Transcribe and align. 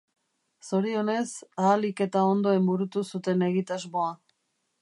Zorionez, 0.69 1.27
ahalik 1.65 2.03
eta 2.07 2.25
ondoen 2.31 2.67
burutu 2.71 3.07
zuten 3.15 3.45
egitasmoa. 3.53 4.11